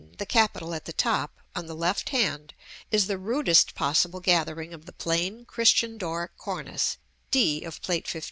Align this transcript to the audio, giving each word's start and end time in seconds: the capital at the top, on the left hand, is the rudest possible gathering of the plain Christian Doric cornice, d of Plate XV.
the 0.17 0.25
capital 0.25 0.73
at 0.73 0.85
the 0.85 0.93
top, 0.93 1.37
on 1.55 1.67
the 1.67 1.75
left 1.75 2.09
hand, 2.09 2.55
is 2.89 3.05
the 3.05 3.19
rudest 3.19 3.75
possible 3.75 4.19
gathering 4.19 4.73
of 4.73 4.87
the 4.87 4.91
plain 4.93 5.45
Christian 5.45 5.99
Doric 5.99 6.35
cornice, 6.37 6.97
d 7.29 7.61
of 7.63 7.83
Plate 7.83 8.07
XV. 8.07 8.19